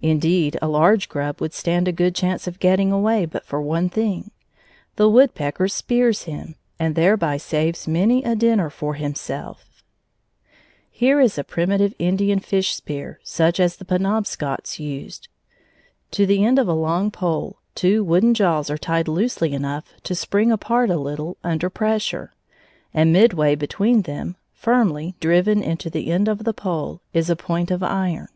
[0.00, 3.88] Indeed, a large grub would stand a good chance of getting away but for one
[3.88, 4.32] thing,
[4.96, 9.84] the woodpecker spears him, and thereby saves many a dinner for himself.
[10.90, 15.28] [Illustration: Indian spear.] Here is a primitive Indian fish spear, such as the Penobscots used.
[16.10, 20.16] To the end of a long pole two wooden jaws are tied loosely enough to
[20.16, 22.32] spring apart a little under pressure,
[22.92, 27.70] and midway between them, firmly driven into the end of the pole, is a point
[27.70, 28.26] of iron.